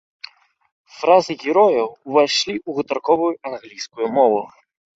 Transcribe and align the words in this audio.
Фразы 1.01 1.33
герояў 1.43 1.87
ўвайшлі 2.09 2.55
ў 2.55 2.69
гутарковую 2.81 3.31
англійскую 3.53 4.13
мову. 4.21 4.41